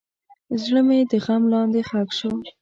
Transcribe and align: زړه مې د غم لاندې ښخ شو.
زړه 0.61 0.81
مې 0.87 0.99
د 1.11 1.13
غم 1.25 1.43
لاندې 1.53 1.81
ښخ 1.89 2.09
شو. 2.17 2.31